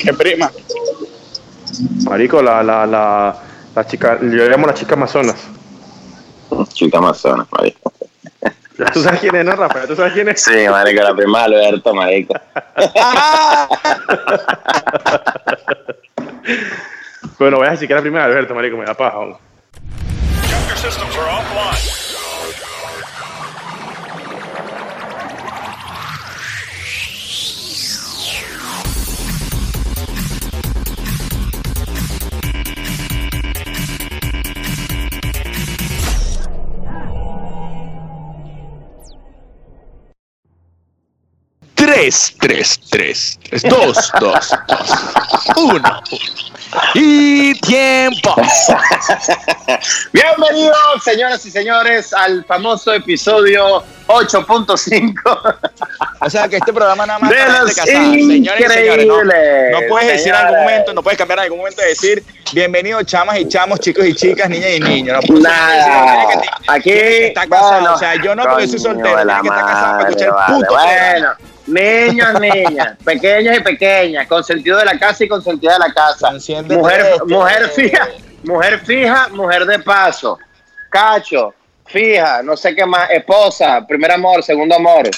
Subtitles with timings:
[0.00, 0.50] ¿Qué prima?
[2.04, 3.36] Marico, la, la, la,
[3.74, 5.36] la chica, yo llamo la chica Amazonas.
[6.72, 7.92] Chica Amazonas, marico.
[8.92, 9.86] ¿Tú sabes quién es, no, Rafael?
[9.86, 10.42] ¿Tú sabes quién es?
[10.42, 12.32] Sí, marico, la prima de Alberto, marico.
[17.38, 19.18] bueno, voy a decir que la primera de Alberto, marico, me da paja.
[19.18, 19.38] hombre.
[42.00, 42.40] Your systems are offline.
[42.40, 44.94] Tres, tres, tres, tres, dos, dos, dos,
[45.56, 46.02] uno.
[46.94, 48.34] Y tiempo.
[50.12, 55.58] Bienvenidos, señoras y señores, al famoso episodio 8.5
[56.20, 59.06] O sea que este programa nada más de los señores y señores.
[59.06, 63.04] No, puedes decir en algún momento, no puedes cambiar en algún momento de decir bienvenidos
[63.06, 65.16] chamas y chamos, chicos y chicas, niñas y niños.
[65.16, 66.26] No puedes Nada.
[66.26, 67.72] decir, tiene que- Aquí, que estar casado.
[67.72, 70.34] bueno, o sea, yo no porque soy soltero, tiene que estar casado para escuchar el
[70.34, 71.10] madre, puto vale.
[71.10, 71.38] programa.
[71.70, 76.32] Niños, niñas, pequeños y pequeñas, consentido de la casa y consentida de la casa.
[76.68, 78.08] Mujer, mujer fija,
[78.42, 80.38] mujer fija, mujer de paso.
[80.90, 81.54] Cacho,
[81.86, 85.08] fija, no sé qué más, esposa, primer amor, segundo amor.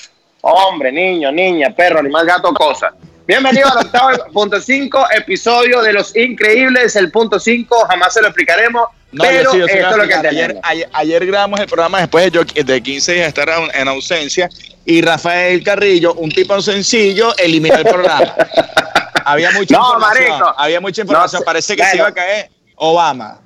[0.43, 2.93] Hombre, niño, niña, perro, animal, gato, cosa.
[3.25, 8.27] Bienvenido al octavo punto cinco episodio de Los Increíbles, el punto 5, jamás se lo
[8.27, 10.63] explicaremos, No, pero yo sí, yo lo que ayer, tenemos.
[10.65, 13.89] ayer, ayer grabamos el programa después de, yo, de 15 días de estar en, en
[13.89, 14.49] ausencia
[14.87, 18.35] y Rafael Carrillo, un tipo sencillo, eliminó el programa.
[19.25, 20.31] había mucha No, información.
[20.31, 20.55] marico.
[20.59, 21.41] Había mucha información.
[21.41, 21.45] No.
[21.45, 23.39] Parece que se iba a caer Obama.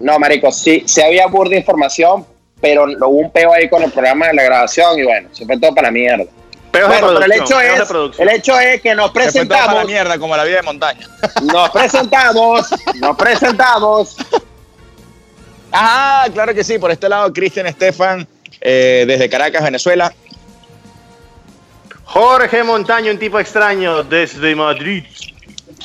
[0.00, 2.26] No, marico, sí, sí había burda de información,
[2.60, 5.58] pero hubo un peo ahí con el programa de la grabación y bueno, se fue
[5.58, 6.24] todo para la mierda.
[6.72, 7.82] Bueno, pero el hecho es,
[8.18, 10.56] el hecho es que nos Se fue todo para la presentamos, mierda, como la vida
[10.56, 11.06] de montaña.
[11.42, 14.16] nos presentamos, nos presentamos.
[15.72, 16.78] Ah, claro que sí.
[16.78, 18.26] Por este lado, Cristian Estefan,
[18.60, 20.12] eh, desde Caracas, Venezuela.
[22.04, 25.04] Jorge Montaño, un tipo extraño desde Madrid.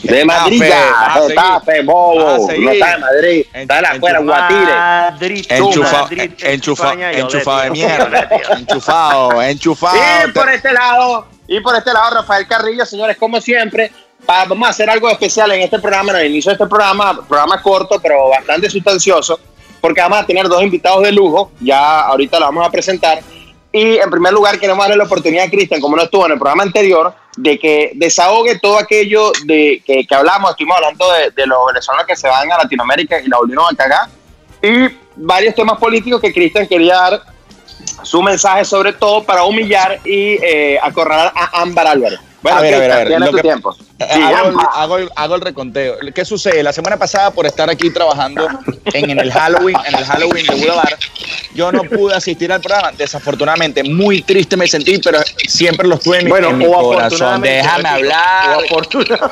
[0.03, 1.29] De Madrid, ya, seguir.
[1.29, 4.73] Getafe, bobo, Vas a no está en Madrid, está en afuera, Guatire.
[4.75, 8.29] Madrid, Enchufa- Madrid, enchufa- España enchufado de mierda.
[8.59, 9.97] enchufado, enchufado.
[10.27, 13.91] Y por este lado, y por este lado, Rafael Carrillo, señores, como siempre,
[14.27, 17.59] vamos a hacer algo especial en este programa, en el inicio de este programa, programa
[17.63, 19.39] corto, pero bastante sustancioso,
[19.81, 23.19] porque vamos a tener dos invitados de lujo, ya ahorita lo vamos a presentar.
[23.71, 26.39] Y en primer lugar, queremos darle la oportunidad a Cristian, como no estuvo en el
[26.39, 30.51] programa anterior, de que desahogue todo aquello de que, que hablamos.
[30.51, 33.75] Estuvimos hablando de, de los venezolanos que se van a Latinoamérica y la volvieron a
[33.75, 34.09] cagar.
[34.63, 37.21] Y varios temas políticos que Cristian quería dar
[38.03, 42.19] su mensaje sobre todo para humillar y eh, acorralar a Ámbar Álvarez.
[42.41, 43.75] Bueno, A ver, a ver, a ver, que- tiempo.
[43.99, 45.95] Hago, el, hago el- hago el reconteo.
[46.13, 46.61] ¿Qué sucede?
[46.61, 48.47] La semana pasada, por estar aquí trabajando
[48.93, 51.01] en, en el Halloween, en el Halloween de Budapest,
[51.55, 52.91] yo no pude asistir al programa.
[52.95, 56.73] Desafortunadamente, muy triste me sentí, pero siempre lo estuve en mi, Bueno, en mi o
[56.73, 57.41] corazón.
[57.41, 58.59] Déjame hablar.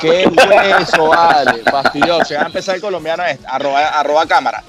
[0.00, 1.62] Qué hueso, vale.
[1.70, 2.24] Fastidioso.
[2.24, 4.64] Se va a empezar el colombiano este, arroba, arroba cámara.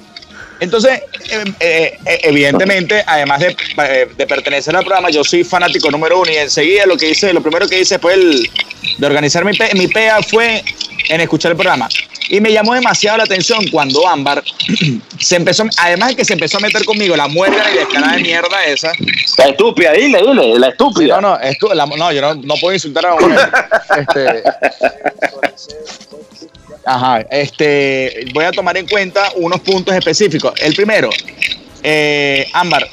[0.60, 5.92] Entonces, eh, eh, eh, evidentemente, además de, eh, de pertenecer al programa, yo soy fanático
[5.92, 8.50] número uno y enseguida lo que hice, lo primero que hice del-
[8.98, 10.64] de organizar mi, mi PEA fue
[11.10, 11.88] en escuchar el programa.
[12.30, 14.44] Y me llamó demasiado la atención cuando Ámbar
[15.20, 18.22] se empezó, además de que se empezó a meter conmigo la muerda y descarada de
[18.22, 18.92] mierda esa.
[19.38, 21.22] La estúpida, dile, dile, la estúpida.
[21.22, 23.52] no, no, esto, la- no, yo no, no puedo insultar a una.
[23.98, 24.44] Este,
[26.88, 30.54] ajá, este, voy a tomar en cuenta unos puntos específicos.
[30.62, 31.10] El primero,
[31.84, 32.88] eh, Ámbar,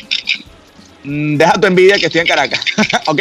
[1.05, 2.61] mm, deja tu envidia que estoy en Caracas,
[3.07, 3.21] ¿ok?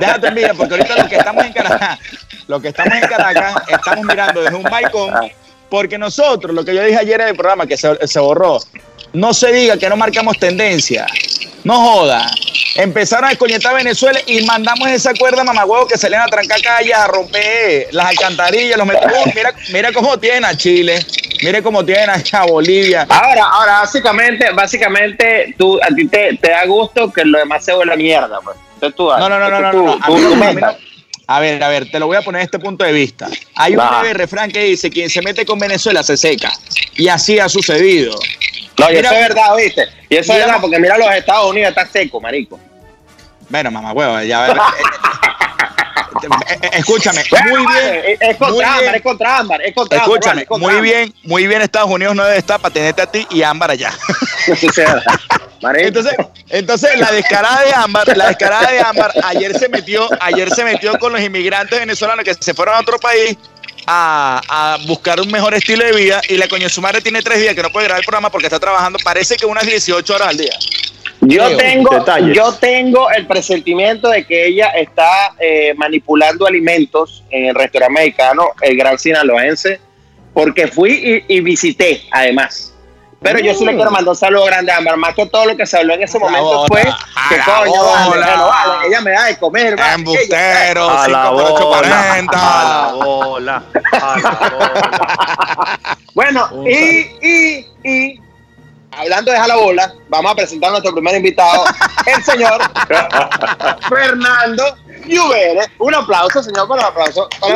[0.00, 1.98] Deja tu envidia porque ahorita los que estamos en Caracas,
[2.48, 5.14] los que estamos en Caracas, estamos mirando desde un balcón
[5.70, 8.58] porque nosotros, lo que yo dije ayer en el programa que se, se borró,
[9.12, 11.06] no se diga que no marcamos tendencia.
[11.64, 12.30] No joda.
[12.74, 16.94] Empezaron a descoñetar a Venezuela y mandamos esa cuerda mamagüevo que salían a trancar calles,
[16.94, 19.26] a romper las alcantarillas, los metrobús.
[19.34, 20.98] Mira, mira cómo tienen a Chile,
[21.42, 23.06] mire cómo tienen a, a Bolivia.
[23.08, 27.74] Ahora, ahora, básicamente, básicamente, tú, a ti te, te da gusto que lo demás se
[27.74, 28.56] vuelva mierda, pues.
[28.74, 30.02] Entonces tú, No, no, no, no, no, tú- no, no.
[30.02, 32.84] A tú- no- no- ver, a ver, te lo voy a poner desde este punto
[32.84, 33.28] de vista.
[33.54, 36.50] Hay un breve refrán que dice, quien se mete con Venezuela se seca.
[36.96, 38.18] Y así ha sucedido.
[38.82, 39.88] No, y Mira- eso es verdad, ¿viste?
[40.08, 42.58] Y eso Mira- es verdad, porque mira los Estados Unidos, está seco, marico.
[43.48, 44.54] Bueno, mamá, huevo, ya.
[46.72, 48.16] Escúchame, muy bien.
[48.20, 52.14] Es, contra Ámbar, es contra Ámbar, es contra Escúchame, muy bien, muy bien Estados Unidos
[52.14, 53.92] no debe estar para tenerte a ti y Ámbar allá.
[55.74, 56.14] Entonces,
[56.48, 60.98] entonces la descarada de Ámbar, la descarada de Ámbar ayer se metió, ayer se metió
[60.98, 63.36] con los inmigrantes venezolanos que se fueron a otro país
[63.86, 67.40] a, a buscar un mejor estilo de vida y la coño su madre tiene tres
[67.40, 70.28] días que no puede grabar el programa porque está trabajando, parece que unas 18 horas
[70.28, 70.52] al día.
[71.20, 72.36] Yo tengo, Detalles.
[72.36, 78.48] yo tengo el presentimiento de que ella está eh, manipulando alimentos en el restaurante mexicano,
[78.60, 79.78] el Gran Sinaloense,
[80.34, 82.71] porque fui y, y visité, además.
[83.22, 85.56] Pero yo sí le quiero mandar un saludo grande a Amber, más que todo lo
[85.56, 88.26] que se habló en ese La momento bola, fue a que la coño, vale, bola.
[88.26, 92.38] bueno, vale, ella me da de comer, vale, Embustero, A la 5 por bola, 840.
[92.38, 95.78] a la bola, a la bola.
[96.14, 96.76] Bueno, y,
[97.22, 98.20] y, y,
[98.90, 101.64] hablando de jalabola, vamos a presentar a nuestro primer invitado,
[102.06, 102.60] el señor
[103.88, 104.76] Fernando
[105.06, 105.70] Lluvere.
[105.78, 107.28] Un aplauso, señor, con los aplausos.
[107.40, 107.54] Oye,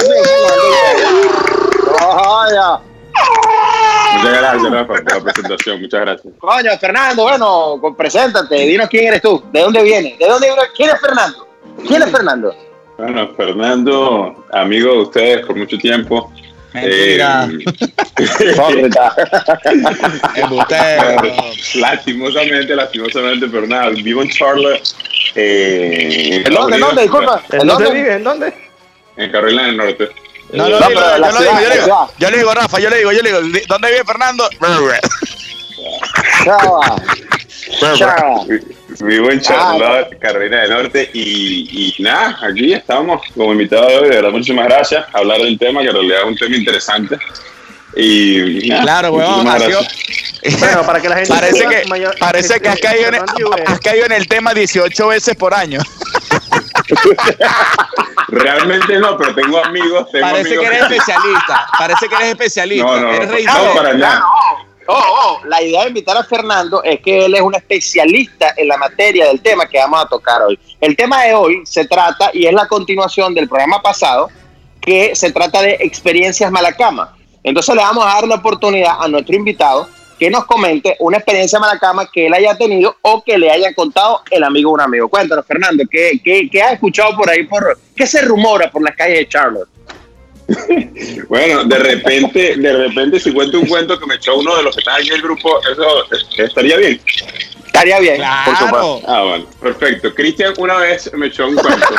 [4.14, 5.80] Muchas gracias, Rafa, por la presentación.
[5.80, 6.34] Muchas gracias.
[6.38, 10.90] Coño, Fernando, bueno, preséntate, dinos quién eres tú, de dónde vienes, de dónde vienes, quién
[10.90, 11.48] es Fernando,
[11.86, 12.54] quién es Fernando.
[12.98, 16.32] Bueno, Fernando, amigo de ustedes por mucho tiempo.
[16.72, 17.48] Mentira.
[17.50, 17.64] Eh,
[21.76, 24.82] lastimosamente, lastimosamente, pero nada, vivo en Charlotte.
[25.34, 27.42] Eh, ¿En dónde, en dónde, disculpa?
[27.50, 28.16] ¿En dónde vives?
[28.16, 28.54] ¿En dónde?
[29.16, 30.08] En Carolina del Norte.
[30.52, 32.90] No, no, No, pero yo lo digo, yo le digo, yo le digo, Rafa, yo
[32.90, 34.48] le digo, yo le digo, ¿dónde vive Fernando?
[36.44, 36.96] Chava,
[37.96, 38.44] chava.
[39.00, 41.10] Vivo en Charlotte, Carolina del Norte.
[41.12, 44.08] Y, y nada, aquí estamos como invitado de hoy.
[44.08, 45.04] De verdad, muchísimas gracias.
[45.12, 47.18] a Hablar del tema, que en realidad es un tema interesante.
[47.96, 49.82] Y nada, Claro, weón, ha sido-.
[50.58, 53.16] Bueno, para que la gente Parece que, mayor- parece que has este, caído, en,
[53.66, 55.80] has caído en el tema 18 veces por año.
[58.28, 60.10] Realmente no, pero tengo amigos.
[60.10, 61.66] Tengo Parece amigos que eres especialista.
[61.78, 62.86] Parece que eres especialista.
[62.86, 64.24] No, no, eres no, no, para nada.
[64.88, 68.68] Oh, oh, la idea de invitar a Fernando es que él es un especialista en
[68.68, 70.58] la materia del tema que vamos a tocar hoy.
[70.80, 74.28] El tema de hoy se trata, y es la continuación del programa pasado,
[74.80, 77.16] que se trata de experiencias malacama.
[77.42, 79.88] Entonces le vamos a dar la oportunidad a nuestro invitado
[80.18, 84.22] que nos comente una experiencia malacama que él haya tenido o que le haya contado
[84.30, 85.08] el amigo de un amigo.
[85.08, 87.44] Cuéntanos, Fernando, ¿qué, qué, qué has escuchado por ahí?
[87.44, 89.68] Por, ¿Qué se rumora por las calles de Charlotte?
[91.28, 94.76] Bueno, de repente, de repente, si cuento un cuento que me echó uno de los
[94.76, 97.00] que aquí en el grupo, eso eh, estaría bien.
[97.76, 99.00] Estaría bien, por supuesto.
[99.00, 99.18] Claro.
[99.18, 100.14] Ah, bueno, perfecto.
[100.14, 101.86] Cristian una vez me echó un cuento.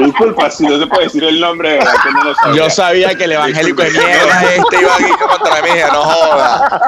[0.00, 2.56] Disculpa, si no se puede decir el nombre, verdad que no lo sabía.
[2.56, 6.80] Yo sabía que el evangélico de mierda este iba aquí contra mí, no joda.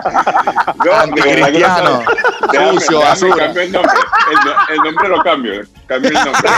[0.85, 2.03] No, Anticristiano,
[2.81, 4.01] sucio, déjame cambio el nombre.
[4.33, 5.63] El, el nombre lo cambio.
[5.87, 6.51] Cambio el nombre.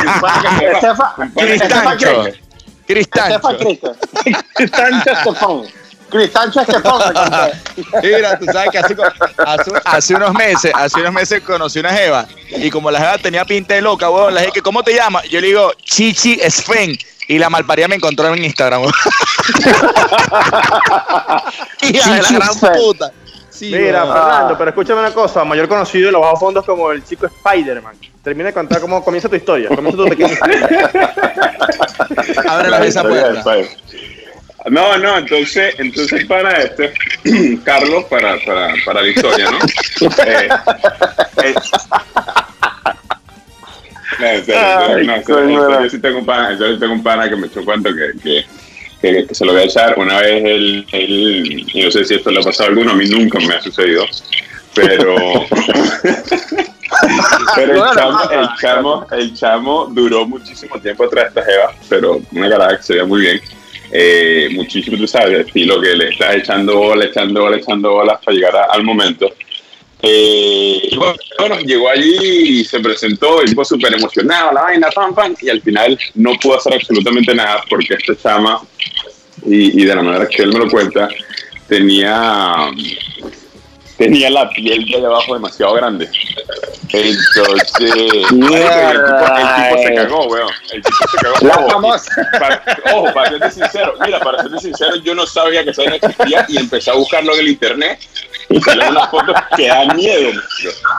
[0.72, 2.24] Estefa Cristancho.
[2.86, 3.50] Cristancho.
[4.54, 5.81] Cristancho Estefan.
[6.12, 7.00] Cristancho Estefan.
[8.02, 8.96] Mira, tú sabes que hace,
[9.38, 13.44] hace, hace unos meses, hace unos meses conocí una jeva y como la jeva tenía
[13.44, 15.24] pinta de loca, weón, le dije que ¿cómo te llamas?
[15.30, 16.96] Yo le digo Chichi Sven
[17.28, 18.82] y la malparía me encontró en Instagram.
[18.82, 18.92] weón.
[21.82, 22.72] Hija de la Chichi gran Sven.
[22.74, 23.10] puta.
[23.50, 24.02] Sí, Mira.
[24.06, 27.94] Fernando, pero escúchame una cosa, mayor conocido de los bajos fondos como el chico Spider-Man.
[28.22, 30.90] Termina de contar cómo comienza tu historia, comienza tu pequeña historia.
[32.48, 33.44] abre la mesa puerta.
[34.70, 36.92] No, no, entonces, entonces para este,
[37.64, 39.58] Carlos, para, para, para la historia, ¿no?
[40.24, 40.48] Eh,
[41.42, 41.54] eh,
[44.20, 45.82] no, en serio, Ay, no, en serio, coño, en serio, ¿verdad?
[45.82, 48.12] yo sí tengo un pana, yo sí tengo un pana que me echó cuento que,
[48.22, 48.44] que,
[49.00, 49.98] que, que se lo voy a echar.
[49.98, 52.94] Una vez él, él, y no sé si esto le ha pasado a alguno, a
[52.94, 54.04] mí nunca me ha sucedido,
[54.74, 55.16] pero...
[57.56, 62.20] Pero el chamo, el, chamo, el chamo duró muchísimo tiempo atrás de esta jeva, pero
[62.32, 63.40] una cara que se veía muy bien.
[63.94, 68.14] Eh, muchísimo, tú sabes, el estilo que le estás echando bola, echando bola, echando bola
[68.14, 69.30] hasta llegar al momento.
[70.00, 70.90] Eh,
[71.38, 72.16] bueno, llegó allí
[72.60, 76.32] y se presentó, y fue súper emocionado, la vaina, pam, pam, y al final no
[76.40, 78.60] pudo hacer absolutamente nada porque esta chama,
[79.44, 81.08] y de la manera que él me lo cuenta,
[81.68, 82.70] tenía,
[84.04, 86.08] tenía la piel de abajo demasiado grande.
[86.92, 87.18] Entonces,
[87.80, 90.50] el, tipo, el tipo se cagó, weón.
[90.72, 91.36] El tipo se cagó.
[91.40, 92.28] La Ojo, famosa.
[92.38, 92.62] para,
[92.94, 96.44] ojo, para serte sincero, mira, para serte sincero, yo no sabía que eso no existía
[96.48, 97.98] y empecé a buscarlo en el internet
[98.48, 100.30] y salieron unas fotos que dan miedo.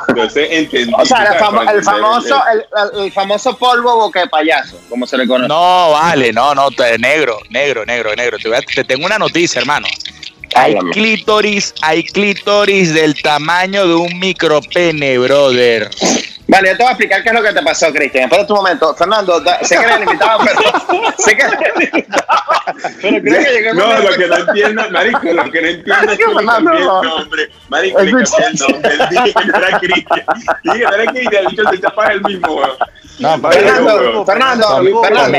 [0.08, 0.94] Entonces entendí.
[0.98, 2.60] O sea, famo- el, famoso, el,
[3.00, 5.48] el- el famoso polvo boca de payaso, como se le conoce.
[5.50, 8.38] No, vale, no, no, te- negro, negro, negro, negro.
[8.40, 9.88] Te, voy a- te tengo una noticia, hermano.
[10.56, 10.92] Hay Háblame.
[10.92, 15.90] clítoris, hay clítoris del tamaño de un micropene, brother.
[16.46, 18.26] Vale, yo te voy a explicar qué es lo que te pasó, Cristian.
[18.26, 18.94] Espera un momento.
[18.96, 21.14] Fernando, da- sé que eres el invitado, pero...
[21.18, 22.28] sé que eres el invitado.
[23.02, 26.18] Pero creo que llegó No, lo que no entiendo, marico, lo que no entiendo es
[26.18, 27.04] que le Fernando, cambié el no.
[27.04, 27.50] nombre.
[27.70, 28.92] Marico, le cambié el nombre.
[29.10, 30.26] Dije que no era Cristian.
[30.64, 32.72] Dije que no era Cristian, el bicho se chapa el mismo, weón.
[33.24, 34.26] No, Fernando.
[34.26, 34.68] Fernando,
[35.02, 35.38] Fernando.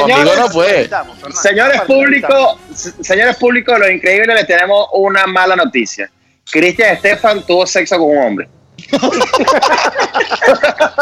[0.00, 0.90] conmigo no- fue.
[1.34, 6.10] Señores públicos, se- señores públicos, lo increíble les tenemos una mala noticia.
[6.50, 8.48] Cristian Estefan tuvo sexo con un hombre.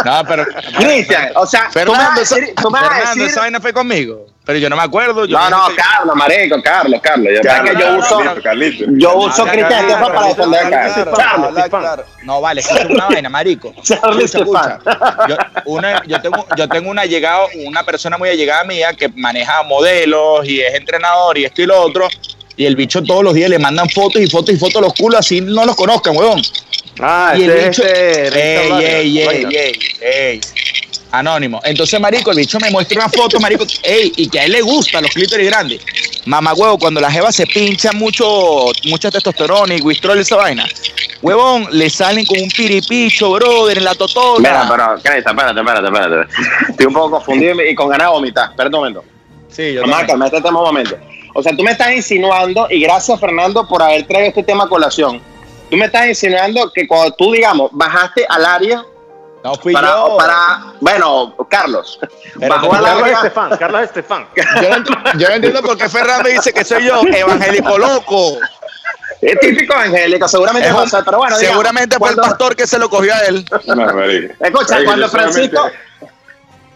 [0.05, 0.45] No, pero.
[0.77, 3.61] Cristian, o sea, tú me vas Fernando, a decir, tú me vas Fernando, esa vaina
[3.61, 4.27] fue conmigo.
[4.49, 5.27] Pero yo no me acuerdo.
[5.27, 7.29] Yo No, no, Carlos, marico, Carlos, Carlos.
[7.37, 8.85] Yo, Carlos, que yo uso, Carlito, Carlito.
[8.97, 11.55] yo uso Cristian claro, Estefan para defender a Carlos.
[11.71, 12.07] Charles.
[12.23, 13.75] No, vale, escucha una vaina, marico.
[13.83, 14.97] Charles Escucha, Estefan.
[14.97, 15.27] escucha.
[15.29, 15.37] Yo,
[15.67, 20.49] una- yo tengo, yo tengo una, llegado, una persona muy allegada mía que maneja modelos
[20.49, 22.09] y es entrenador y esto y lo otro.
[22.57, 24.95] Y el bicho todos los días le mandan fotos y fotos y fotos a los
[24.95, 26.41] culos así no los conozcan, huevón.
[27.01, 27.83] Ah, y el ese es bicho.
[27.85, 28.99] este.
[29.01, 30.41] ey, ey, ey, ey, ey.
[31.11, 31.61] Anónimo.
[31.65, 34.63] Entonces, marico, el bicho me muestra una foto, marico, ey, y que a él le
[34.63, 35.81] gustan los clítoris grandes.
[36.27, 40.67] Mamá, huevo, cuando la jeva se pincha mucho, mucha testosterona y guistrol esa vaina,
[41.23, 44.39] huevón, le salen con un piripicho, brother, en la totona.
[44.39, 46.33] Mira, pero, Cristian, espérate, espérate, espérate.
[46.71, 48.51] Estoy un poco confundido y con ganas de vomitar.
[48.51, 49.05] Espera un momento.
[49.49, 50.07] Sí, yo también.
[50.07, 50.97] calmar este momento.
[51.35, 54.69] O sea, tú me estás insinuando, y gracias Fernando por haber traído este tema a
[54.69, 55.21] colación.
[55.71, 58.85] Tú me estás insinuando que cuando tú, digamos, bajaste al área
[59.45, 60.17] No fui para, yo.
[60.17, 61.99] para, bueno, Carlos,
[62.41, 64.27] Pero bajó Carlos área, Estefan, Carlos Estefan.
[64.37, 68.39] Yo no, ent- yo no entiendo por qué Fernando dice que soy yo, evangélico loco.
[69.21, 72.89] es típico angélico, seguramente un- pero bueno, digamos, seguramente fue el pastor que se lo
[72.91, 73.45] cogió a él.
[73.67, 74.35] No, marico.
[74.41, 75.71] Escucha, cuando Francisco,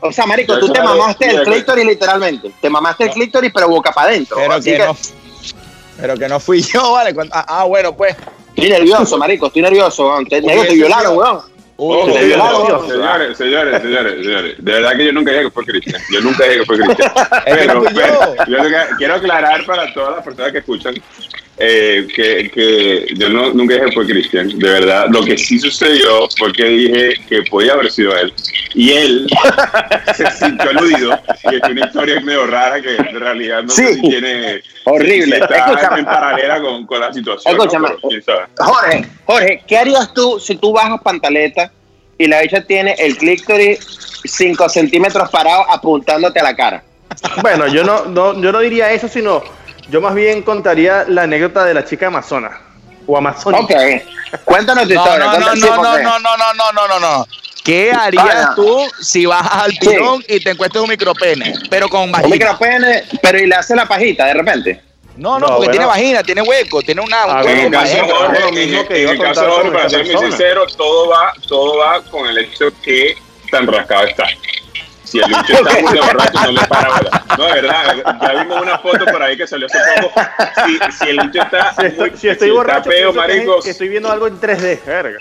[0.00, 3.90] o sea, marico, tú te mamaste el clítoris literalmente, te mamaste el clítoris pero boca
[3.92, 4.97] para adentro, Pero que, que no,
[6.00, 7.12] pero que no fui yo, vale.
[7.14, 8.16] Cuando- ah, ah, bueno, pues.
[8.49, 11.52] estoy nervioso, marico, estoy nervioso, te, te violaron, weón.
[11.85, 12.89] Ojo, ojo, weón.
[12.89, 14.55] señores, señores, señores, señores.
[14.59, 16.03] De verdad que yo nunca dije que fue Cristian.
[16.12, 17.12] Yo nunca dije que fue Cristian.
[17.45, 18.59] Pero, pero yo.
[18.99, 20.95] quiero aclarar para todas las personas que escuchan
[21.59, 24.49] eh, que, que yo no, nunca dije que fue Cristian.
[24.59, 28.33] De verdad, lo que sí sucedió fue que dije que podía haber sido él.
[28.75, 29.27] Y él
[30.17, 31.21] se sintió aludido.
[31.51, 34.63] Y es una historia medio rara que en realidad no sé si tiene.
[34.85, 35.37] Horrible.
[35.37, 35.99] si está Escúchame.
[36.01, 37.57] en paralela con, con la situación.
[37.57, 37.63] ¿no?
[37.65, 37.89] Escúchame.
[38.25, 38.49] Pero.
[38.57, 41.71] Jorge, Jorge, ¿qué harías tú si tú bajas pantaleta
[42.17, 43.79] y la bicha tiene el clítoris
[44.25, 46.83] 5 centímetros parado apuntándote a la cara?
[47.43, 49.43] Bueno, yo no, no, yo no diría eso, sino
[49.89, 52.61] yo más bien contaría la anécdota de la chica amazona
[53.07, 53.75] o amazónica.
[53.75, 55.27] Ok, cuéntanos tu No, historia.
[55.27, 57.27] no, no, no, no, no, no, no, no, no, no.
[57.65, 58.53] ¿Qué harías Vaya.
[58.57, 61.55] tú si bajas al tirón y te encuentras un micropene?
[61.71, 62.31] Pero con Un vagina.
[62.35, 64.83] micropene, pero y le hace la pajita de repente.
[65.17, 65.71] No, no, No, porque bueno.
[65.73, 67.25] tiene vagina, tiene hueco, tiene una.
[67.27, 67.85] un A hueco ver, En el para
[69.29, 69.49] caso de.
[69.51, 73.17] Jorge, para ser muy sincero, todo va, todo va con el hecho que
[73.51, 74.25] tan rascado está.
[75.12, 77.25] Si el bicho está muy de borracho, no le para bola.
[77.37, 80.21] No, de verdad, ya vimos una foto por ahí que salió hace poco.
[80.64, 83.71] Si, si el bicho está Si estoy, muy, si estoy está borracho, es- marico, que
[83.71, 84.81] estoy viendo algo en 3D.
[84.87, 85.19] Verga.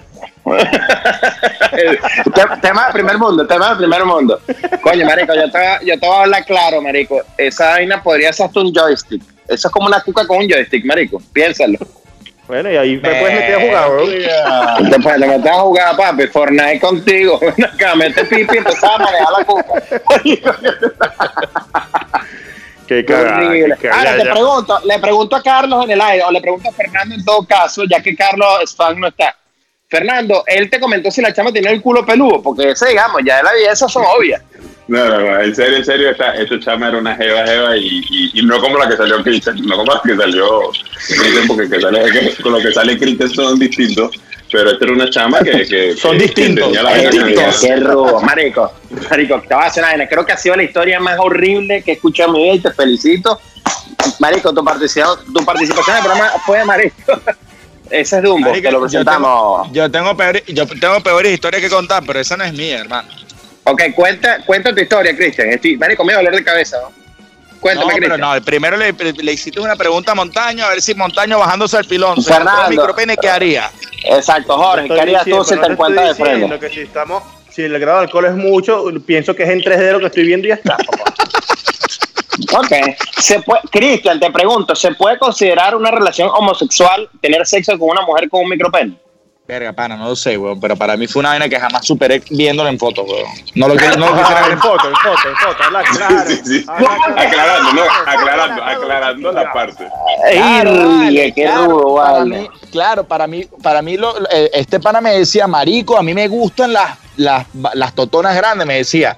[1.71, 4.39] Te- tema del primer mundo, tema del primer mundo.
[4.81, 7.21] Coño, marico, yo te, yo te voy a hablar claro, marico.
[7.37, 9.21] Esa vaina podría ser hasta un joystick.
[9.47, 11.21] Eso es como una cuca con un joystick, marico.
[11.33, 11.77] Piénsalo.
[12.51, 14.07] Bueno, y ahí me puedes meter a jugar, bro.
[14.89, 17.39] Después te metes a jugar, papi, Fortnite contigo.
[17.41, 19.81] Ven acá, mete pipi y empezás a manejar la cuca.
[20.21, 20.41] Qué
[22.87, 23.53] Qué cagada.
[23.93, 27.15] Ahora te pregunto, le pregunto a Carlos en el aire, o le pregunto a Fernando
[27.15, 29.33] en todo caso, ya que Carlos Span no está.
[29.87, 33.37] Fernando, él te comentó si la chama tenía el culo peludo, porque ese, digamos, ya
[33.37, 34.41] de la vida esas son obvias.
[34.91, 38.01] No, no, no, en serio, en serio, esta, esta chama era una jeva, jeva, y,
[38.09, 40.69] y, y no como la que salió Christian, no como la que salió
[41.07, 44.11] Christian, porque que sale, que- con lo que sale Christian son distintos,
[44.51, 45.65] pero esta era una chama que...
[45.65, 46.73] que Son que- distintos.
[46.75, 47.09] que la que-
[47.61, 48.69] qué rubo, marico.
[49.09, 50.09] Marico, te voy a hacer una vaina.
[50.09, 52.59] Creo que ha sido la historia más horrible que he escuchado en mi vida y
[52.59, 53.39] te felicito.
[54.19, 56.95] Marico, tu participación, tu participación en el programa fue marico.
[57.89, 59.63] Ese es Dumbo, Marico, te lo yo presentamos.
[59.63, 62.79] tengo, yo tengo peores, yo tengo peores historias que contar, pero esa no es mía,
[62.79, 63.07] hermano.
[63.63, 65.49] Ok, cuenta, cuenta tu historia, Cristian.
[65.49, 66.91] Estoy, marico, me doler de cabeza, ¿no?
[67.59, 70.95] Cuéntame, no, pero no, primero le, le hiciste una pregunta a Montaño, a ver si
[70.95, 72.63] Montaño bajándose al pilón, se Fernando.
[72.63, 73.69] un micropene, ¿qué haría?
[74.03, 74.87] Exacto, Jorge.
[74.87, 76.59] ¿Qué harías tú si te encuentras de frente?
[76.59, 79.91] que si estamos, si el grado de alcohol es mucho, pienso que es en 3D
[79.91, 81.13] lo que estoy viendo y ya está, papá.
[82.57, 82.71] Ok.
[83.19, 88.01] Se puede, Cristian, te pregunto, ¿se puede considerar una relación homosexual tener sexo con una
[88.01, 88.95] mujer con un micropene?
[89.51, 92.23] Verga, pana, no lo sé, weón, pero para mí fue una vaina que jamás superé
[92.29, 93.25] viéndolo en fotos, weón.
[93.55, 96.29] No lo, que- no lo quisiera ver en foto, en foto, en foto, habla claro.
[96.45, 96.65] Sí.
[97.17, 99.85] Aclarando, no, aclarando, aclarando la parte.
[100.31, 102.39] Claro, Ay, vale, qué claro, rudo, para vale.
[102.39, 106.13] mí, claro, para mí, para mí lo- eh, este pana me decía, marico, a mí
[106.13, 109.17] me gustan las, las, las totonas grandes, me decía.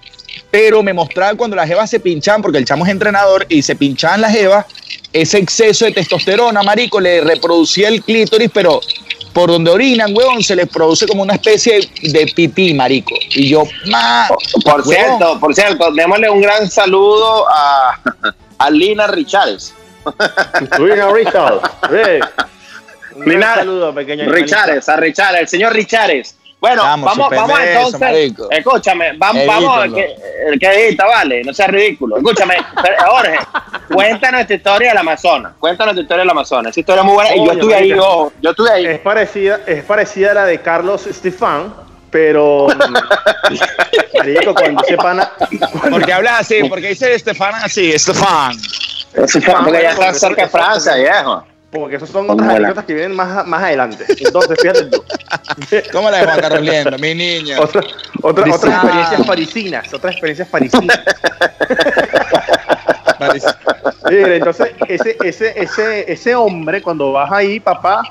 [0.49, 3.75] Pero me mostraba cuando las jevas se pinchaban, porque el chamo es entrenador, y se
[3.75, 4.65] pinchaban las jevas,
[5.13, 8.81] ese exceso de testosterona, marico, le reproducía el clítoris, pero
[9.33, 13.15] por donde orinan, huevón, se les produce como una especie de pipí, marico.
[13.31, 14.27] Y yo, ma,
[14.63, 17.99] Por huevón, cierto, por cierto, démosle un gran saludo a,
[18.59, 19.73] a Lina Richares.
[20.79, 21.61] Lina Richard.
[21.89, 22.39] Sí.
[23.15, 24.45] Un gran Lina- saludo, pequeño animalito.
[24.45, 26.35] Richares, a Richares, el señor Richares.
[26.63, 28.00] Bueno, Vamos, vamos, vamos suspende eso, entonces.
[28.00, 28.48] marico.
[28.50, 30.15] escúchame, vamos, vamos, que,
[30.48, 32.15] el que edita, vale, no seas ridículo.
[32.15, 32.55] Escúchame,
[33.05, 33.38] Jorge,
[33.93, 35.51] cuéntanos tu historia del Amazonas.
[35.60, 36.72] Cuéntanos tu historia del Amazonas.
[36.72, 38.86] Esa historia es muy buena y yo estuve ahí, yo, yo estuve ahí.
[38.86, 41.74] Es parecida, es parecida a la de Carlos Estefan,
[42.10, 42.67] pero.
[44.17, 45.34] marico, cuando ese pana.
[45.91, 48.55] porque habla así, porque dice Estefan así, Estefan.
[49.13, 51.43] Porque ya está cerca de Francia, viejo.
[51.73, 54.05] Porque esas son otras anécdotas que vienen más, más adelante.
[54.07, 55.03] Entonces, fíjate tú.
[55.91, 57.59] ¿Cómo la de Juan Carlos Liendo, mi niña?
[57.59, 57.81] Otra,
[58.21, 60.99] otra- otras experiencias parisinas, otras experiencias parisinas.
[64.09, 68.01] Mira, entonces, ese, ese, ese, ese hombre, cuando vas ahí, papá,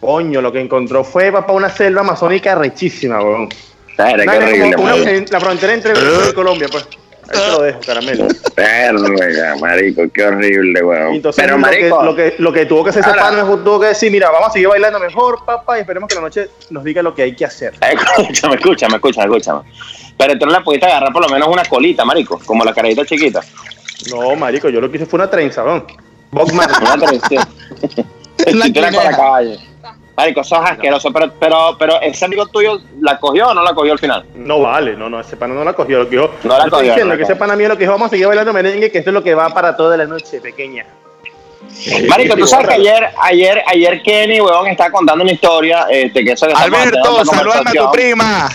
[0.00, 3.48] coño, lo que encontró fue, papá, una selva amazónica rechísima, weón.
[3.96, 5.10] Era Una- qué horrible, como una- marico.
[5.10, 6.86] en la frontera entre Venezuela y Colombia, pues.
[7.28, 8.28] Ahí te lo dejo, caramelo.
[8.56, 11.14] Verga, marico, qué horrible, weón.
[11.14, 13.80] entonces Pero, lo, que, marico, lo, que, lo que tuvo que hacer ese es tuvo
[13.80, 16.84] que decir, mira, vamos a seguir bailando mejor, papá, y esperemos que la noche nos
[16.84, 17.74] diga lo que hay que hacer.
[17.80, 19.60] escúchame, escúchame, escúchame, escúchame.
[20.16, 23.04] Pero tú no le pudiste agarrar por lo menos una colita, marico, como la carita
[23.04, 23.40] chiquita.
[24.10, 25.84] No, marico, yo lo que hice fue una trenza, weón.
[26.30, 26.50] Bob.
[26.52, 27.44] Una tradición.
[28.46, 29.58] La con la calle.
[30.18, 33.92] Marico, sos asqueroso, pero, pero, pero ese amigo tuyo la cogió o no la cogió
[33.92, 34.24] al final.
[34.34, 36.00] No vale, no, no, ese pana no la cogió.
[36.00, 37.76] Lo que yo, No la estoy cogió, diciendo no la que ese pana mío lo
[37.76, 39.96] que dijo, vamos a seguir bailando merengue, que esto es lo que va para toda
[39.96, 40.84] la noche, pequeña.
[42.08, 46.32] Marico, tú sabes que ayer, ayer, ayer Kenny, weón, estaba contando una historia, este, que
[46.32, 48.48] eso Alberto, saludame a tu prima.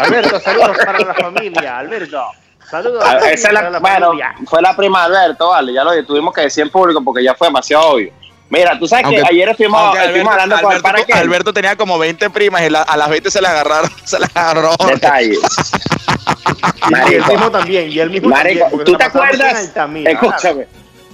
[0.00, 2.22] Alberto, saludos para la familia, Alberto.
[2.70, 4.34] Saludos Ah, para esa es la- la bueno, familia.
[4.46, 7.34] fue la prima de Alberto, vale, ya lo tuvimos que decir en público porque ya
[7.34, 8.12] fue demasiado obvio.
[8.54, 11.18] Mira, tú sabes que ayer estuvimos, Alberto, hablando con el Alberto- pana Kenny.
[11.20, 14.30] Alberto tenía como 20 primas y la- a las 20 se las agarraron, se las
[14.36, 14.74] agarró.
[14.86, 15.28] Detalle.
[15.30, 17.32] Y él Marico.
[17.32, 18.84] mismo también, y él mismo Marico, también.
[18.84, 19.70] ¿tú te acuerdas?
[20.04, 20.66] Escúchame.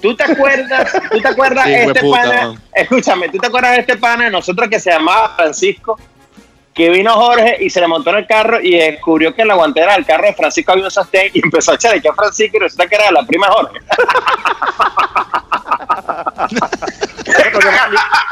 [0.03, 0.93] ¿Tú te acuerdas?
[1.13, 2.55] ¿Tú te acuerdas Sí, este pana?
[2.75, 5.97] Escúchame, ¿tú te acuerdas de este pana de nosotros que se llamaba Francisco?
[6.75, 9.55] Que vino Jorge y se le montó en el carro y descubrió que en la
[9.55, 12.57] guantera del carro de Francisco había un sostén y empezó a echar que a Francisco
[12.57, 13.79] y resulta que era la prima de Jorge.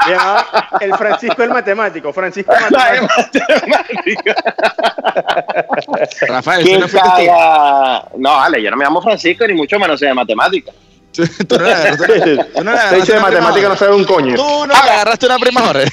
[0.06, 4.22] Llamaba el Francisco el matemático, Francisco el matemático.
[6.28, 7.26] Rafael, ¿Qué ¿tú no fuiste tú?
[7.26, 8.04] caga?
[8.16, 10.74] No, vale, yo no me llamo Francisco ni mucho menos de matemáticas.
[11.16, 13.76] Tú no le agarraste, tú no le Te agarraste dice de una prima matemática no
[13.76, 14.34] sabe un coño.
[14.36, 15.88] Tú no le agarraste una prima Jorge.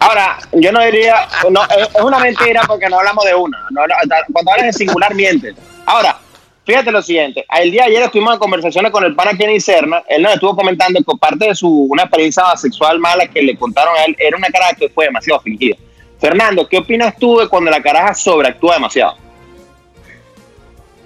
[0.00, 3.58] Ahora, yo no diría, no, es es una mentira porque no hablamos de una.
[3.70, 3.94] No, no,
[4.32, 5.54] cuando hablas de singular, mientes.
[5.86, 6.18] Ahora,
[6.64, 7.44] fíjate lo siguiente.
[7.60, 10.02] El día de ayer estuvimos en conversaciones con el pana Kenny Serna.
[10.08, 13.94] Él nos estuvo comentando que parte de su una experiencia sexual mala que le contaron
[13.96, 15.76] a él era una cara que fue demasiado fingida.
[16.20, 19.16] Fernando, ¿qué opinas tú de cuando la caraja sobreactúa demasiado?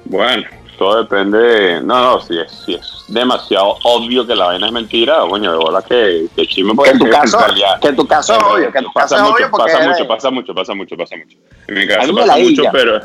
[0.05, 0.45] Bueno,
[0.79, 1.39] todo depende.
[1.39, 5.53] de- No, no, si es, si es demasiado obvio que la vaina es mentira, coño,
[5.53, 8.35] de bola que, que chisme Que porque en tu caso, realidad- que en tu caso
[8.35, 10.55] es obvio, que en tu caso pasa es mucho, obvio porque pasa mucho, pasa mucho,
[10.55, 11.39] pasa mucho, pasa mucho.
[11.69, 13.01] En mi caso pasa mucho, pero,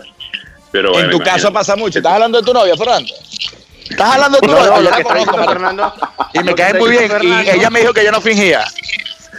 [0.72, 1.54] pero En bueno, tu caso imagínate.
[1.54, 2.00] pasa mucho.
[2.00, 3.14] ¿Estás hablando de tu novia, Fernando?
[3.90, 4.70] ¿Estás hablando de tu No, novia?
[4.70, 5.54] no, Yo lo la que está conozco, diciendo marico.
[5.54, 5.94] Fernando.
[6.34, 7.12] Y me cae muy bien.
[7.22, 8.64] Y ella me dijo que yo no fingía.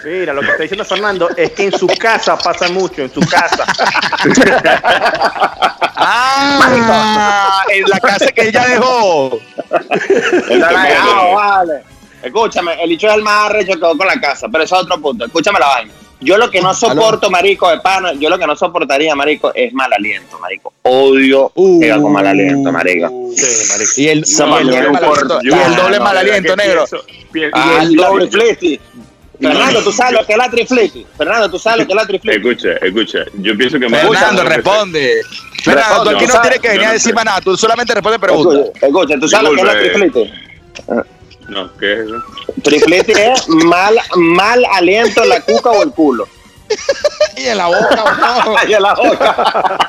[0.05, 3.21] Mira, lo que está diciendo Fernando es que en su casa pasa mucho, en su
[3.21, 3.65] casa.
[6.05, 9.39] Ah, en la casa que ella dejó.
[10.51, 11.83] Está cagado, vale.
[12.23, 15.01] Escúchame, el dicho es el más arrecho que con la casa, pero eso es otro
[15.01, 15.25] punto.
[15.27, 15.93] Escúchame la vaina.
[16.23, 19.73] Yo lo que no soporto, marico, de pana, yo lo que no soportaría, marico, es
[19.73, 20.73] mal aliento, marico.
[20.83, 21.81] Odio Uh.
[21.81, 23.09] que con mal aliento, marico.
[23.37, 23.93] Sí, marico.
[23.97, 26.85] Y el, y el por- aliento, y el doble no, mal aliento, negro.
[26.89, 28.81] pienso- pienso- Ah, el doble- trifliti.
[29.41, 31.07] Fernando, ¿tú sabes lo que es la trifliti?
[31.19, 32.37] Fernando, ¿tú sabes lo que es la trifliti?
[32.37, 35.23] Escucha, escucha, yo pienso que más- Fernando, responde.
[35.65, 37.25] Fernando, tú aquí no tienes que venir a Yo no decir sé.
[37.25, 37.41] nada.
[37.41, 38.67] Tú solamente responde preguntas.
[38.67, 40.33] Escucha, escucha, ¿tú sabes lo que es la Disculpe.
[41.53, 42.23] No, ¿qué es eso?
[42.63, 46.27] Trifliti es mal, mal aliento en la cuca o el culo.
[47.37, 48.57] Y en la boca.
[48.59, 49.89] Ay, en la boca.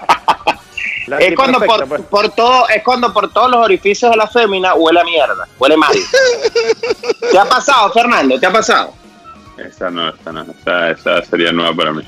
[1.07, 2.01] La Es cuando perfecta, por, pues.
[2.09, 5.77] por todo, es cuando por todos los orificios de la fémina huele a mierda, huele
[5.77, 5.93] mal.
[7.31, 8.39] ¿Te ha pasado, Fernando?
[8.39, 8.93] ¿Te ha pasado?
[9.57, 12.03] Esa no, esa no, esa, esa sería nueva para mí.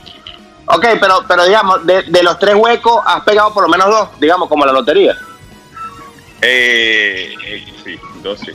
[0.67, 4.09] Ok, pero, pero digamos, de, de los tres huecos has pegado por lo menos dos,
[4.19, 5.17] digamos, como la lotería.
[6.41, 8.51] Eh, eh, sí, dos sí.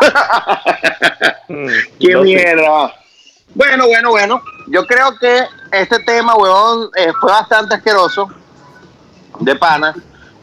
[2.00, 2.24] ¡Qué no sé.
[2.24, 2.94] mierda!
[3.54, 4.42] Bueno, bueno, bueno.
[4.68, 8.28] Yo creo que este tema, huevón, eh, fue bastante asqueroso.
[9.40, 9.94] De pana.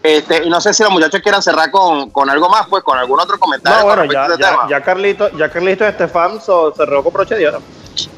[0.04, 2.98] Este, y no sé si los muchachos quieran cerrar con, con algo más, pues, con
[2.98, 3.80] algún otro comentario.
[3.80, 7.48] No, bueno, ya, este ya, ya Carlito, ya Carlito Estefan so- cerró con broche de
[7.48, 7.62] oro.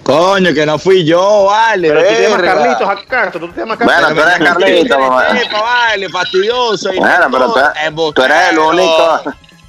[0.04, 1.90] Coño, que no fui yo, vale.
[1.90, 2.42] Pero tú te llamas.
[2.42, 4.24] Carlitos acá, tú te llamas Bueno, Carlitos.
[4.24, 5.28] tú eres Carlito, mamá.
[5.42, 6.90] Epa, vale, fastidioso.
[6.96, 9.22] Bueno, pero tú eres el único.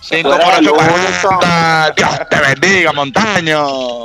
[0.07, 1.39] Cinco tú eres por el ocho, único.
[1.39, 1.93] cuarenta.
[1.97, 4.05] Dios te bendiga, montaño.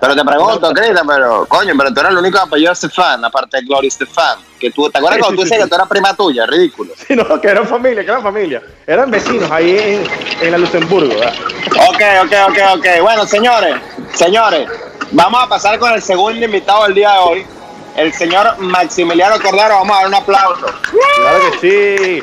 [0.00, 3.64] Pero te pregunto, Cristian, pero coño, pero tú eres el único apellido Estefan, aparte de
[3.64, 4.38] Gloria Estefan.
[4.60, 5.64] Que tú, ¿Te acuerdas Sí, cuando sí, tú sí, decías sí.
[5.64, 6.46] que tú eras prima tuya?
[6.46, 6.92] Ridículo.
[6.96, 8.62] Sí, no, que eran familia, que eran familia.
[8.86, 9.76] Eran vecinos ahí
[10.40, 11.08] en, en la Luxemburgo.
[11.14, 11.34] ¿verdad?
[11.88, 12.86] Ok, ok, ok, ok.
[13.02, 13.74] Bueno, señores,
[14.14, 14.68] señores,
[15.10, 17.46] vamos a pasar con el segundo invitado del día de hoy.
[17.96, 19.76] El señor Maximiliano Cordero.
[19.76, 20.66] Vamos a dar un aplauso.
[21.16, 22.20] Claro que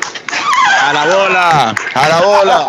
[0.82, 2.66] A la bola, a la bola.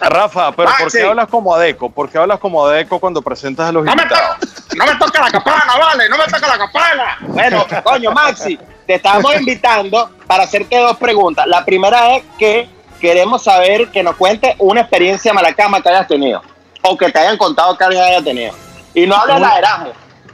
[0.08, 1.90] Rafa, pero ¿por qué hablas como Adeco?
[1.90, 4.38] ¿Por qué hablas como Adeco cuando presentas a los No me, invitados?
[4.40, 7.16] to- no me toca la campana, vale, no me toca la campana.
[7.20, 11.46] Bueno, coño, Maxi, te estamos invitando para hacerte dos preguntas.
[11.46, 12.68] La primera es que
[13.00, 16.42] queremos saber que nos cuentes una experiencia malacama que hayas tenido
[16.82, 18.54] o que te hayan contado que alguien haya tenido.
[18.94, 19.92] Y no hables de la de Erasmus.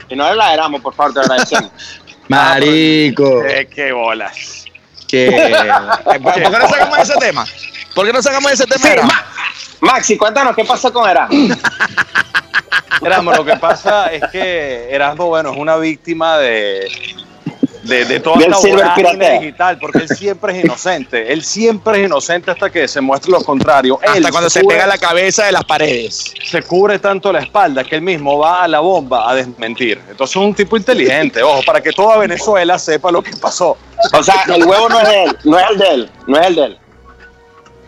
[0.09, 1.71] Y no Erasmus, por favor, te agradecemos.
[2.27, 3.43] Marico.
[3.45, 4.65] Eh, qué bolas.
[5.07, 5.29] Que...
[6.05, 7.45] ¿Por por qué no sacamos ese tema?
[7.93, 8.81] ¿Por qué no sacamos ese tema?
[8.81, 9.03] Sí, Era?
[9.05, 9.25] Ma-
[9.81, 11.57] Maxi, cuéntanos qué pasó con Erasmus.
[13.01, 16.87] Erasmo, lo que pasa es que Erasmo, bueno, es una víctima de,
[17.85, 21.31] de, de toda esta vorágine digital, porque él siempre es inocente.
[21.31, 23.99] Él siempre es inocente hasta que se muestre lo contrario.
[24.01, 26.33] Él Hasta cuando se cubre- pega la cabeza de las paredes.
[26.43, 30.01] se cubre tanto la espalda que él mismo va a la bomba a desmentir.
[30.09, 33.77] Entonces es un tipo inteligente, ojo, para que toda Venezuela sepa lo que pasó.
[34.13, 36.47] O sea, el huevo no es de él, no es el de él, no es
[36.47, 36.77] el de él.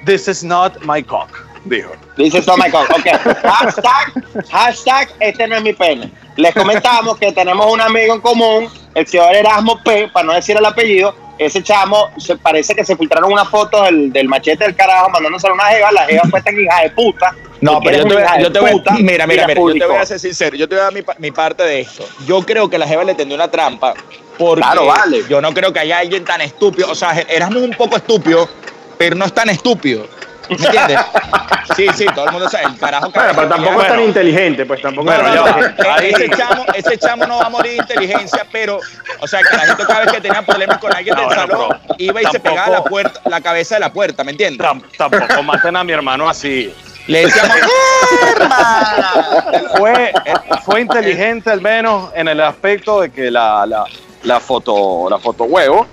[0.05, 1.29] This is not my cock,
[1.65, 1.91] dijo.
[2.15, 2.87] Dice Tom Michael.
[2.89, 3.07] Ok.
[3.43, 6.11] Hashtag, hashtag, este no es mi pene.
[6.35, 10.57] Les comentamos que tenemos un amigo en común, el señor Erasmo P, para no decir
[10.57, 11.15] el apellido.
[11.37, 15.47] Ese chamo, se parece que se filtraron una foto del, del machete del carajo mandándose
[15.47, 15.91] a una jeva.
[15.91, 17.35] La jeva fue tan hija de puta.
[17.61, 19.97] No, pero yo te, voy, yo te voy puta, mira, mira, mira, yo te voy
[19.97, 22.07] a ser sincero, yo te voy a dar mi, pa- mi parte de esto.
[22.25, 23.93] Yo creo que la Jeva le tendió una trampa
[24.37, 25.23] porque Claro, vale.
[25.29, 28.47] yo no creo que haya alguien tan estúpido, o sea, éramos un poco estúpido,
[28.97, 30.07] pero no es tan estúpido.
[30.49, 30.99] ¿Me entiendes?
[31.75, 34.81] Sí, sí, todo el mundo sabe, el carajo Bueno, pero tampoco es tan inteligente, pues
[34.81, 36.25] tampoco Bueno, es tan inteligente.
[36.25, 38.79] Ese, chamo, ese chamo no va a morir de inteligencia, pero,
[39.19, 41.77] o sea, que la gente cada vez que tenía problemas con alguien No, del salón,
[41.97, 44.65] iba y se pegaba la, puerta, la cabeza de la puerta, ¿me entiendes?
[44.65, 46.73] Tam- tampoco maten a mi hermano así.
[47.07, 47.57] Le decíamos.
[49.77, 50.13] Fue,
[50.65, 53.85] fue inteligente al menos en el aspecto de que la, la,
[54.23, 55.85] la foto, la foto huevo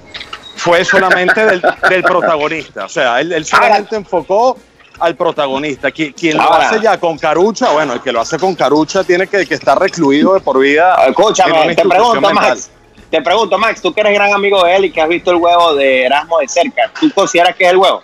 [0.64, 2.87] fue solamente del, del protagonista.
[2.87, 4.57] O sea, él, él solamente enfocó
[4.98, 5.90] al protagonista.
[5.90, 9.27] Quien, quien lo hace ya con carucha, bueno, el que lo hace con carucha tiene
[9.27, 10.96] que, que estar recluido de por vida.
[11.07, 12.35] Escúchame, te pregunto, mental.
[12.35, 12.70] Max.
[13.11, 15.37] Te pregunto, Max, tú que eres gran amigo de él y que has visto el
[15.37, 18.03] huevo de Erasmo de cerca, ¿tú consideras que es el huevo?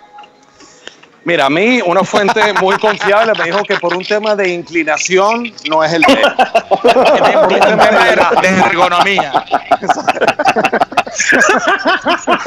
[1.23, 5.53] Mira, a mí una fuente muy confiable me dijo que por un tema de inclinación
[5.69, 6.21] no es el de él.
[6.81, 9.31] Por un tema de, de ergonomía.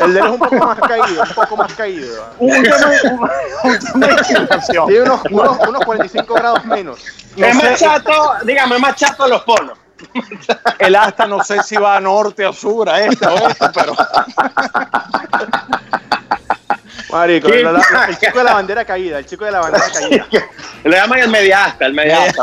[0.00, 2.30] El de él es un poco más caído, un poco más caído.
[2.38, 2.76] un tema,
[3.12, 3.30] un-
[3.70, 4.86] un tema de inclinación.
[4.88, 6.98] Tiene unos, unos, unos 45 grados menos.
[7.36, 9.78] No es sé, más chato, dígame, es más chato los polos.
[10.80, 13.94] el asta no sé si va a norte, a sur, a este, a oeste, pero
[17.14, 17.62] Marico, Sí.
[17.62, 20.26] la- la- el chico de la bandera caída, el chico de la bandera caída.
[20.84, 22.42] Le llaman el mediasta, el mediasta.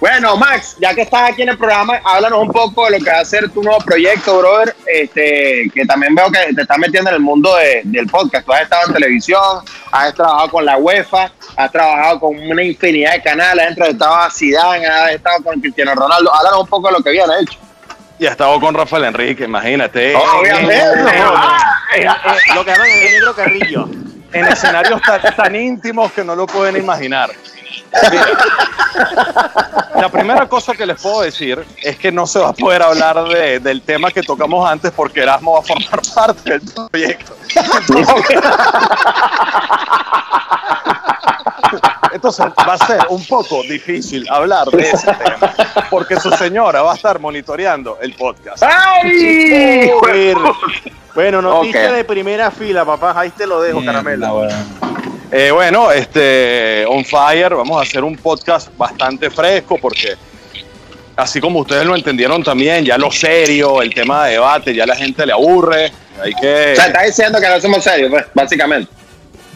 [0.00, 3.10] Bueno, Max, ya que estás aquí en el programa, háblanos un poco de lo que
[3.10, 4.74] va a ser tu nuevo proyecto, brother.
[4.86, 8.44] Este, que también veo que te estás metiendo en el mundo de- del podcast.
[8.44, 9.40] Tú has estado en televisión,
[9.90, 14.30] has trabajado con la UEFA, has trabajado con una infinidad de canales, has entrevistado a
[14.30, 16.32] Zidane, has estado con Cristiano Ronaldo.
[16.34, 17.58] Háblanos un poco de lo que viene, hecho.
[18.18, 20.14] Ya estaba con Rafael Enrique, imagínate.
[20.14, 20.82] Obviamente.
[21.36, 21.58] Ah,
[21.96, 23.88] eh, eh, Lo que llaman el negro carrillo.
[24.32, 27.30] en escenarios tan, tan íntimos que no lo pueden imaginar.
[30.00, 33.24] La primera cosa que les puedo decir es que no se va a poder hablar
[33.24, 37.34] de- del tema que tocamos antes porque Erasmo va a formar parte del proyecto.
[42.12, 45.52] Entonces va a ser un poco difícil hablar de ese tema
[45.90, 48.62] porque su señora va a estar monitoreando el podcast.
[48.62, 49.90] ¡Ay!
[51.14, 51.96] Bueno, noticia Ok.
[51.96, 53.14] de primera fila, papá.
[53.16, 54.46] Ahí te lo dejo, caramelo.
[55.36, 60.14] Eh, bueno, este, On Fire, vamos a hacer un podcast bastante fresco porque
[61.16, 64.94] así como ustedes lo entendieron también, ya lo serio, el tema de debate, ya la
[64.94, 65.90] gente le aburre.
[66.22, 66.74] Hay que.
[66.74, 68.92] O sea, estás diciendo que no somos serios, pues, básicamente.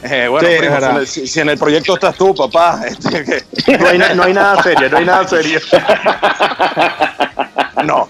[0.02, 3.88] eh, bueno, Sí, primo, si, si en el proyecto estás tú, papá, este, que- No
[3.88, 5.60] hay, no hay nada serio, no hay nada serio.
[7.84, 8.08] no.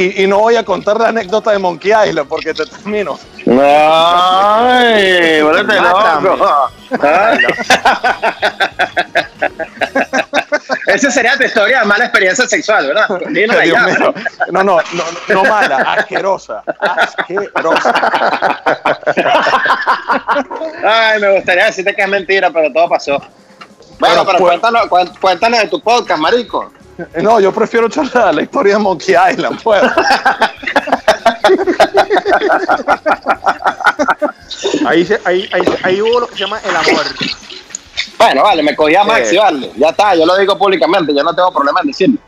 [0.00, 5.42] Y, y no voy a contar la anécdota de Monkey Island porque te termino Ay,
[5.42, 6.20] Mátame.
[6.22, 6.70] loco.
[7.02, 7.38] Ay.
[10.86, 13.08] Esa sería tu historia de mala experiencia sexual, ¿verdad?
[13.28, 13.46] Mío.
[14.52, 16.62] No, no, no, no mala, asquerosa.
[16.78, 17.92] Asquerosa.
[20.86, 23.20] Ay, me gustaría decirte que es mentira, pero todo pasó.
[23.98, 26.72] Bueno, pero pues- cuéntanos, cuént- cuéntanos de tu podcast, marico.
[27.22, 29.82] No, yo prefiero echar la historia de Monkey Island, pues.
[34.86, 37.04] Ahí, se- ahí, ahí, ahí hubo lo que se llama el amor.
[38.18, 39.38] Bueno, vale, me cogí a Maxi, Eh.
[39.38, 39.72] vale.
[39.76, 42.18] Ya está, yo lo digo públicamente, yo no tengo problema en decirlo.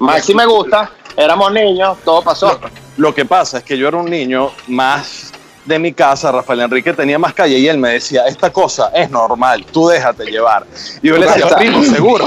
[0.00, 2.58] Maxi me gusta, éramos niños, todo pasó.
[2.96, 5.29] Lo que pasa es que yo era un niño más
[5.64, 9.10] de mi casa, Rafael Enrique tenía más calle y él me decía, esta cosa es
[9.10, 10.64] normal, tú déjate llevar.
[11.02, 12.26] Y yo le decía, primo, seguro.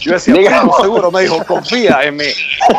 [0.00, 1.10] Yo decía, Diga- primo, seguro.
[1.10, 2.24] Me dijo, confía en mí.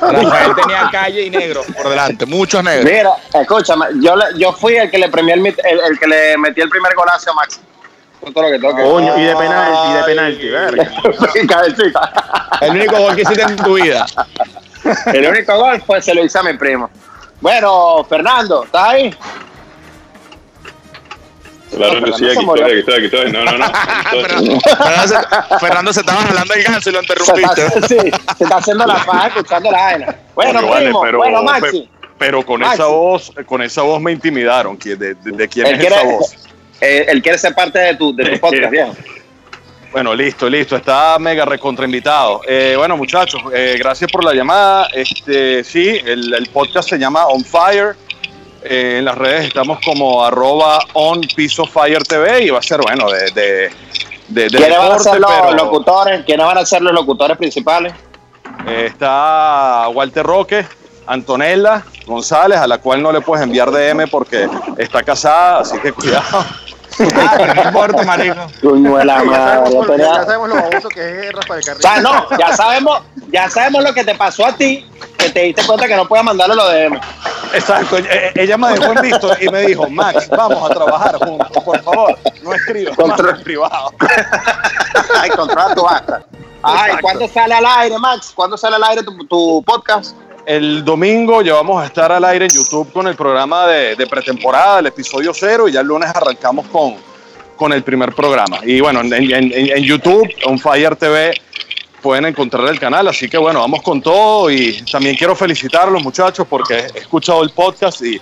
[0.00, 2.84] Rafael tenía calle y negro por delante, muchos negros.
[2.90, 5.54] Mira, escúchame, yo, le- yo fui el que le premié el, el,
[5.90, 7.46] el que le metí el primer golazo a.
[8.20, 10.90] Con todo lo que tengo que Coño, y de penalti, y de penalti, verga.
[11.46, 12.12] Cabecita.
[12.62, 14.06] El único gol que hiciste en tu vida.
[15.12, 16.88] El único gol fue se lo hice a mi primo.
[17.44, 19.14] Bueno, Fernando, ¿estás ahí?
[21.76, 23.32] Claro, sí, se aquí estoy, aquí estoy, aquí estoy.
[23.32, 23.66] No, no, no.
[24.10, 24.60] Fernando,
[25.08, 28.00] se, Fernando se estaba jalando el ganso y lo Se está, interrumpiste.
[28.00, 30.16] sí, se está haciendo la paja escuchando la vaina.
[30.34, 31.80] Bueno, vale, primo, pero, bueno, Maxi.
[31.82, 32.74] pe- pero con Maxi.
[32.76, 34.78] esa voz, con esa voz me intimidaron.
[34.78, 36.34] ¿De, de, de quién Él es quiere, esa voz?
[36.80, 38.90] él quiere ser parte de tu, de tu podcast, bien.
[39.94, 40.74] Bueno, listo, listo.
[40.74, 42.40] Está mega recontra invitado.
[42.48, 44.88] Eh, bueno, muchachos, eh, gracias por la llamada.
[44.92, 47.94] Este, sí, el, el podcast se llama On Fire.
[48.64, 52.80] Eh, en las redes estamos como arroba on piso fire TV y va a ser,
[52.80, 53.70] bueno, de, de,
[54.26, 56.24] de, de ¿Quiénes van a deporte, ser los pero, locutores?
[56.24, 57.94] ¿Quiénes van a ser los locutores principales?
[58.66, 60.66] eh, está Walter Roque,
[61.06, 65.92] Antonella González, a la cual no le puedes enviar DM porque está casada, así que
[65.92, 66.44] cuidado.
[67.16, 68.36] Ah, no importa, marico.
[68.62, 69.30] Coño de la Ya
[69.64, 71.80] sabemos, ya sabemos lo baboso que es Rafael O Carrillo.
[71.80, 75.64] sea, no, ya sabemos, ya sabemos lo que te pasó a ti, que te diste
[75.66, 76.86] cuenta que no puedes mandarle lo de
[77.54, 81.16] Exacto, eh, eh, ella me dejó en visto y me dijo, Max, vamos a trabajar
[81.18, 83.92] juntos, por favor, no escribas más Contra- en privado.
[85.20, 86.24] Ay, controla tu basta.
[86.62, 86.92] Ay.
[87.02, 88.32] ¿cuándo sale al aire, Max?
[88.34, 90.16] ¿Cuándo sale al aire tu, tu podcast?
[90.46, 94.80] El domingo ya vamos a estar al aire en YouTube con el programa de, pretemporada,
[94.80, 96.96] el episodio cero, y ya el lunes arrancamos con,
[97.56, 98.58] con el primer programa.
[98.62, 99.52] Y bueno, en, en- en-
[100.58, 101.32] Fire TV,
[102.02, 105.90] pueden encontrar el canal, así que bueno, vamos con todo y también quiero felicitar a
[105.90, 108.20] los muchachos porque he escuchado el podcast y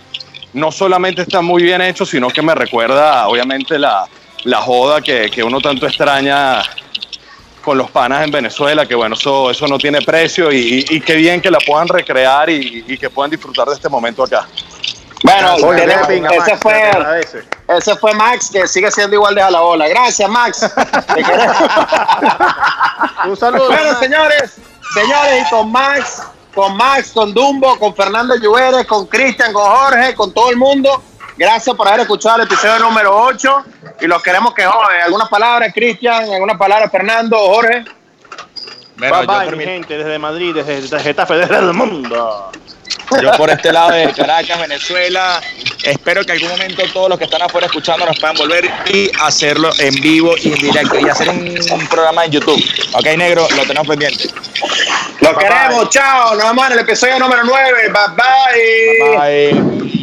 [0.53, 4.05] no solamente está muy bien hecho, sino que me recuerda obviamente la,
[4.45, 6.63] la joda que, que uno tanto extraña
[7.63, 11.15] con los panas en Venezuela, que bueno, eso, eso no tiene precio y, y qué
[11.15, 14.47] bien que la puedan recrear y, y que puedan disfrutar de este momento acá.
[15.25, 16.91] Bueno, tenemos- ese, Max, fue,
[17.79, 19.87] ese fue Max, que sigue siendo igual de jalabola.
[19.89, 20.61] Gracias, Max.
[21.15, 21.57] Te queremos.
[23.27, 23.67] Un saludo.
[23.69, 23.99] Bueno, Max.
[24.01, 24.57] señores,
[24.95, 26.23] señores, y con Max,
[26.55, 31.01] con Max, con Dumbo, con Fernando Lluveres, con Cristian, con Jorge, con todo el mundo.
[31.37, 33.65] Gracias por haber escuchado el episodio número 8
[34.01, 35.01] y los queremos que joden.
[35.03, 36.31] ¿Algunas palabras, Cristian?
[36.31, 37.85] ¿Algunas palabras, Fernando Jorge?
[38.97, 42.53] Bueno, bye bye, mi gente, desde Madrid, desde Getafe, desde el mundo.
[43.21, 45.41] yo por este lado de Caracas, Venezuela,
[45.83, 49.71] espero que algún momento todos los que están afuera escuchando nos puedan volver y hacerlo
[49.79, 52.63] en vivo y en directo y hacer un, un programa en YouTube.
[52.93, 54.29] Ok, negro, lo tenemos pendiente.
[55.21, 56.35] Bye, queremos, chao.
[56.35, 57.93] Nos vemos en el episodio número 9.
[57.93, 59.53] Bye bye.
[59.59, 60.02] Bye.